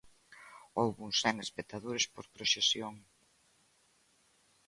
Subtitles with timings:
[0.79, 2.93] Houbo uns cen espectadores por proxección.